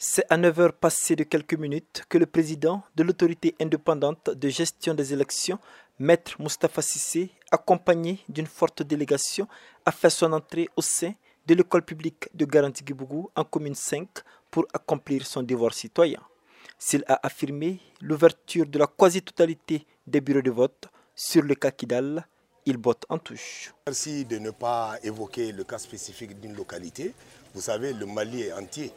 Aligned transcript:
C'est 0.00 0.24
à 0.30 0.36
9 0.36 0.60
heures 0.60 0.72
passées 0.74 1.16
de 1.16 1.24
quelques 1.24 1.58
minutes 1.58 2.04
que 2.08 2.18
le 2.18 2.26
président 2.26 2.84
de 2.94 3.02
l'autorité 3.02 3.56
indépendante 3.60 4.30
de 4.30 4.48
gestion 4.48 4.94
des 4.94 5.12
élections, 5.12 5.58
Maître 5.98 6.36
Moustapha 6.40 6.82
Sissé, 6.82 7.32
accompagné 7.50 8.20
d'une 8.28 8.46
forte 8.46 8.84
délégation, 8.84 9.48
a 9.84 9.90
fait 9.90 10.08
son 10.10 10.32
entrée 10.32 10.68
au 10.76 10.82
sein 10.82 11.14
de 11.48 11.54
l'école 11.54 11.82
publique 11.82 12.28
de 12.32 12.44
Garanti 12.44 12.84
Gibougou 12.86 13.28
en 13.34 13.42
commune 13.42 13.74
5 13.74 14.08
pour 14.52 14.66
accomplir 14.72 15.26
son 15.26 15.42
devoir 15.42 15.74
citoyen. 15.74 16.20
S'il 16.78 17.02
a 17.08 17.18
affirmé 17.26 17.80
l'ouverture 18.00 18.66
de 18.66 18.78
la 18.78 18.86
quasi-totalité 18.86 19.84
des 20.06 20.20
bureaux 20.20 20.42
de 20.42 20.52
vote 20.52 20.86
sur 21.16 21.42
le 21.42 21.56
cas 21.56 21.72
Kidal, 21.72 22.24
il 22.66 22.76
botte 22.76 23.04
en 23.08 23.18
touche. 23.18 23.74
Merci 23.84 24.24
de 24.24 24.38
ne 24.38 24.50
pas 24.52 24.96
évoquer 25.02 25.50
le 25.50 25.64
cas 25.64 25.78
spécifique 25.78 26.38
d'une 26.38 26.54
localité. 26.54 27.12
Vous 27.52 27.62
savez, 27.62 27.92
le 27.92 28.06
Mali 28.06 28.42
est 28.42 28.52
entier. 28.52 28.92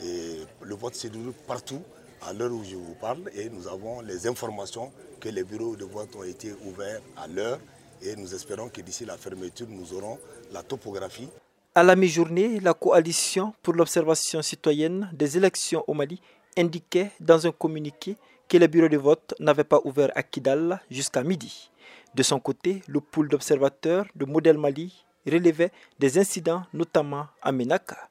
Le 0.00 0.74
vote 0.74 0.94
se 0.94 1.08
déroule 1.08 1.32
partout 1.46 1.80
à 2.22 2.32
l'heure 2.32 2.52
où 2.52 2.62
je 2.64 2.76
vous 2.76 2.94
parle 2.94 3.30
et 3.34 3.48
nous 3.48 3.68
avons 3.68 4.00
les 4.00 4.26
informations 4.26 4.92
que 5.20 5.28
les 5.28 5.44
bureaux 5.44 5.76
de 5.76 5.84
vote 5.84 6.14
ont 6.16 6.24
été 6.24 6.52
ouverts 6.64 7.00
à 7.16 7.26
l'heure 7.26 7.58
et 8.02 8.16
nous 8.16 8.34
espérons 8.34 8.68
que 8.68 8.80
d'ici 8.80 9.04
la 9.04 9.16
fermeture, 9.16 9.66
nous 9.68 9.92
aurons 9.94 10.18
la 10.52 10.62
topographie. 10.62 11.28
À 11.74 11.82
la 11.82 11.94
mi-journée, 11.96 12.60
la 12.60 12.74
coalition 12.74 13.52
pour 13.62 13.74
l'observation 13.74 14.42
citoyenne 14.42 15.10
des 15.12 15.36
élections 15.36 15.84
au 15.86 15.94
Mali 15.94 16.20
indiquait 16.56 17.10
dans 17.20 17.46
un 17.46 17.52
communiqué 17.52 18.16
que 18.48 18.56
les 18.56 18.68
bureaux 18.68 18.88
de 18.88 18.96
vote 18.96 19.34
n'avaient 19.40 19.64
pas 19.64 19.80
ouvert 19.84 20.10
à 20.14 20.22
Kidal 20.22 20.80
jusqu'à 20.90 21.22
midi. 21.22 21.70
De 22.14 22.22
son 22.22 22.40
côté, 22.40 22.82
le 22.86 23.00
pool 23.00 23.28
d'observateurs 23.28 24.06
de 24.14 24.24
Modèle 24.24 24.56
Mali 24.58 25.04
relevait 25.26 25.72
des 25.98 26.18
incidents, 26.18 26.62
notamment 26.72 27.26
à 27.42 27.52
Menaka. 27.52 28.08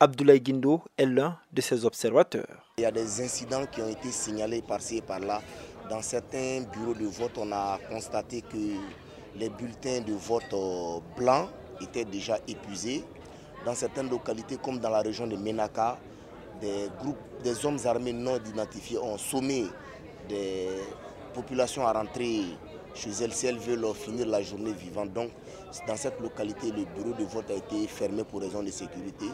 Abdoulaye 0.00 0.40
Guindo 0.40 0.80
est 0.96 1.06
l'un 1.06 1.36
de 1.52 1.60
ses 1.60 1.84
observateurs. 1.84 2.72
Il 2.78 2.82
y 2.82 2.84
a 2.84 2.92
des 2.92 3.20
incidents 3.20 3.66
qui 3.66 3.82
ont 3.82 3.88
été 3.88 4.12
signalés 4.12 4.62
par-ci 4.62 4.98
et 4.98 5.02
par-là. 5.02 5.42
Dans 5.90 6.00
certains 6.02 6.60
bureaux 6.72 6.94
de 6.94 7.06
vote, 7.06 7.32
on 7.36 7.50
a 7.50 7.80
constaté 7.90 8.42
que 8.42 8.56
les 9.36 9.48
bulletins 9.48 10.00
de 10.02 10.12
vote 10.12 10.44
euh, 10.52 11.00
blancs 11.16 11.48
étaient 11.80 12.04
déjà 12.04 12.38
épuisés. 12.46 13.02
Dans 13.64 13.74
certaines 13.74 14.08
localités, 14.08 14.56
comme 14.56 14.78
dans 14.78 14.90
la 14.90 15.00
région 15.00 15.26
de 15.26 15.34
Menaka, 15.34 15.98
des 16.60 16.88
groupes, 17.00 17.18
des 17.42 17.66
hommes 17.66 17.78
armés 17.84 18.12
non 18.12 18.36
identifiés 18.36 18.98
ont 18.98 19.18
sommé 19.18 19.66
des 20.28 20.68
populations 21.34 21.84
à 21.84 21.92
rentrer 21.92 22.42
chez 22.94 23.10
elles 23.20 23.32
si 23.32 23.48
elles 23.48 23.58
veulent 23.58 23.92
finir 23.94 24.28
la 24.28 24.42
journée 24.42 24.72
vivante. 24.74 25.12
Donc, 25.12 25.30
dans 25.88 25.96
cette 25.96 26.20
localité, 26.20 26.70
le 26.70 26.84
bureau 26.84 27.14
de 27.18 27.24
vote 27.24 27.50
a 27.50 27.54
été 27.54 27.88
fermé 27.88 28.22
pour 28.22 28.40
raison 28.40 28.62
de 28.62 28.70
sécurité. 28.70 29.26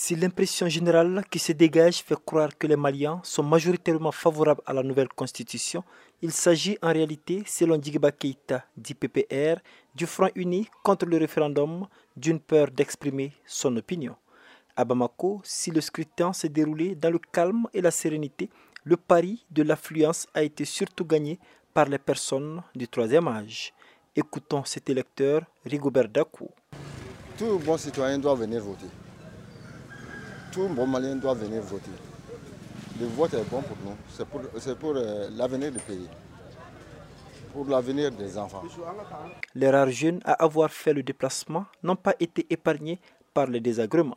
Si 0.00 0.14
l'impression 0.14 0.68
générale 0.68 1.24
qui 1.28 1.40
se 1.40 1.50
dégage 1.50 2.04
fait 2.04 2.14
croire 2.24 2.56
que 2.56 2.68
les 2.68 2.76
Maliens 2.76 3.20
sont 3.24 3.42
majoritairement 3.42 4.12
favorables 4.12 4.62
à 4.64 4.72
la 4.72 4.84
nouvelle 4.84 5.08
constitution, 5.08 5.82
il 6.22 6.30
s'agit 6.30 6.78
en 6.80 6.92
réalité, 6.92 7.42
selon 7.44 7.82
Djigiba 7.82 8.12
Keïta 8.12 8.64
du 8.76 8.94
PPR, 8.94 9.56
du 9.96 10.06
Front 10.06 10.30
uni 10.36 10.68
contre 10.84 11.04
le 11.04 11.16
référendum, 11.16 11.88
d'une 12.16 12.38
peur 12.38 12.68
d'exprimer 12.70 13.32
son 13.44 13.76
opinion. 13.76 14.14
À 14.76 14.84
Bamako, 14.84 15.40
si 15.42 15.72
le 15.72 15.80
scrutin 15.80 16.32
s'est 16.32 16.48
déroulé 16.48 16.94
dans 16.94 17.10
le 17.10 17.18
calme 17.18 17.66
et 17.74 17.80
la 17.80 17.90
sérénité, 17.90 18.50
le 18.84 18.96
pari 18.96 19.44
de 19.50 19.64
l'affluence 19.64 20.28
a 20.32 20.44
été 20.44 20.64
surtout 20.64 21.06
gagné 21.06 21.40
par 21.74 21.86
les 21.86 21.98
personnes 21.98 22.62
du 22.72 22.86
troisième 22.86 23.26
âge. 23.26 23.74
Écoutons 24.14 24.64
cet 24.64 24.88
électeur, 24.90 25.42
Rigobert 25.66 26.08
Dakou. 26.08 26.50
Tout 27.36 27.58
bon 27.58 27.76
citoyen 27.76 28.20
doit 28.20 28.36
venir 28.36 28.62
voter 28.62 28.86
tout 30.52 30.68
bon 30.68 30.86
malien 30.86 31.16
doit 31.16 31.34
venir 31.34 31.62
voter. 31.62 31.90
Le 33.00 33.06
vote 33.06 33.34
est 33.34 33.44
bon 33.50 33.62
pour 33.62 33.76
nous, 33.84 33.96
c'est 34.10 34.26
pour, 34.26 34.40
pour 34.78 34.92
euh, 34.96 35.28
l'avenir 35.36 35.70
du 35.70 35.78
pays, 35.78 36.08
pour 37.52 37.66
l'avenir 37.66 38.10
des 38.10 38.36
enfants. 38.36 38.62
Les 39.54 39.70
rares 39.70 39.90
jeunes 39.90 40.20
à 40.24 40.32
avoir 40.32 40.70
fait 40.70 40.92
le 40.92 41.02
déplacement 41.02 41.66
n'ont 41.82 41.96
pas 41.96 42.14
été 42.18 42.46
épargnés 42.50 42.98
par 43.32 43.46
les 43.46 43.60
désagréments. 43.60 44.16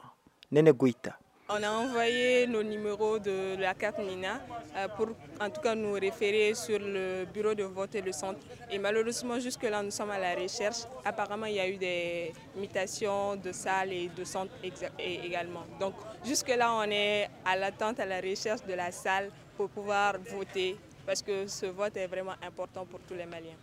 Nene 0.51 0.71
Goïta. 0.71 1.17
On 1.53 1.61
a 1.63 1.69
envoyé 1.69 2.47
nos 2.47 2.63
numéros 2.63 3.19
de 3.19 3.57
la 3.59 3.73
carte 3.73 3.99
Nina 3.99 4.39
euh, 4.77 4.87
pour 4.95 5.07
en 5.41 5.49
tout 5.49 5.59
cas 5.59 5.75
nous 5.75 5.91
référer 5.93 6.53
sur 6.53 6.79
le 6.79 7.25
bureau 7.25 7.53
de 7.53 7.63
vote 7.63 7.93
et 7.95 8.01
le 8.01 8.13
centre. 8.13 8.39
Et 8.71 8.79
malheureusement, 8.79 9.37
jusque-là, 9.37 9.83
nous 9.83 9.91
sommes 9.91 10.11
à 10.11 10.17
la 10.17 10.33
recherche. 10.33 10.83
Apparemment, 11.03 11.47
il 11.47 11.55
y 11.55 11.59
a 11.59 11.67
eu 11.67 11.75
des 11.75 12.31
mutations 12.55 13.35
de 13.35 13.51
salles 13.51 13.91
et 13.91 14.09
de 14.15 14.23
centres 14.23 14.53
également. 14.97 15.65
Donc 15.77 15.95
jusque-là, 16.23 16.73
on 16.73 16.89
est 16.89 17.27
à 17.43 17.57
l'attente, 17.57 17.99
à 17.99 18.05
la 18.05 18.21
recherche 18.21 18.63
de 18.65 18.73
la 18.73 18.91
salle 18.91 19.29
pour 19.57 19.67
pouvoir 19.69 20.15
voter 20.31 20.77
parce 21.05 21.21
que 21.21 21.47
ce 21.47 21.65
vote 21.65 21.97
est 21.97 22.07
vraiment 22.07 22.35
important 22.41 22.85
pour 22.85 23.01
tous 23.01 23.15
les 23.15 23.25
Maliens. 23.25 23.57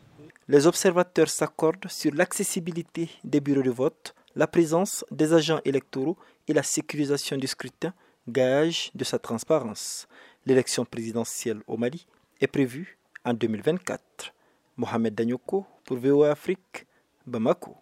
Les 0.46 0.66
observateurs 0.66 1.28
s'accordent 1.30 1.88
sur 1.88 2.12
l'accessibilité 2.14 3.08
des 3.24 3.40
bureaux 3.40 3.62
de 3.62 3.70
vote, 3.70 4.14
la 4.34 4.46
présence 4.46 5.04
des 5.10 5.32
agents 5.32 5.60
électoraux 5.64 6.16
et 6.46 6.52
la 6.52 6.62
sécurisation 6.62 7.36
du 7.36 7.46
scrutin, 7.46 7.94
gage 8.28 8.90
de 8.94 9.04
sa 9.04 9.18
transparence. 9.18 10.06
L'élection 10.46 10.84
présidentielle 10.84 11.62
au 11.66 11.76
Mali 11.76 12.06
est 12.40 12.46
prévue 12.46 12.98
en 13.24 13.34
2024. 13.34 14.34
Mohamed 14.76 15.14
Danyoko 15.14 15.66
pour 15.84 15.96
VOA 15.96 16.30
Afrique, 16.30 16.86
Bamako. 17.26 17.78